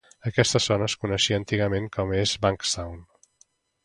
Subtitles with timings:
[0.27, 3.05] Aquesta zona es coneixia antigament com East Bankstown.